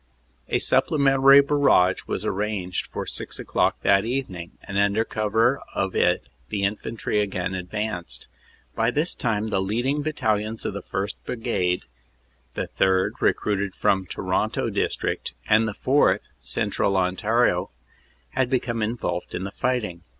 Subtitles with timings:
[0.49, 5.95] "A supplementary barrage was arranged for six o clock that evening, and under cover of
[5.95, 8.27] it the infantry again advanced.
[8.73, 11.17] By this time the leading battalions of the 1st.
[11.23, 11.85] Brigade
[12.55, 17.69] the 3rd., recruited from Toronto district, and the 4th., Central Ontario
[18.31, 20.01] had become involved in the fighting.